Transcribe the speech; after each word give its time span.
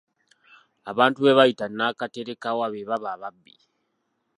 Abantu 0.91 1.17
be 1.21 1.31
bayita 1.37 1.65
nakaterekawa 1.69 2.65
be 2.73 2.87
baba 2.89 3.09
ababbi. 3.15 3.55